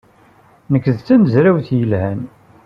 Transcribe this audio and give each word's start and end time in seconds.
Nekk 0.71 0.85
d 0.95 0.97
tamezrawt 1.05 1.67
yelhan. 1.77 2.21